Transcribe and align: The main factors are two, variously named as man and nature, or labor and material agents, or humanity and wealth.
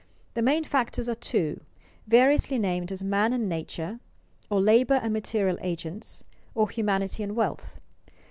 The 0.33 0.41
main 0.41 0.63
factors 0.63 1.07
are 1.07 1.13
two, 1.13 1.61
variously 2.07 2.57
named 2.57 2.91
as 2.91 3.03
man 3.03 3.33
and 3.33 3.47
nature, 3.47 3.99
or 4.49 4.59
labor 4.59 4.95
and 4.95 5.13
material 5.13 5.59
agents, 5.61 6.23
or 6.55 6.71
humanity 6.71 7.21
and 7.21 7.35
wealth. 7.35 7.77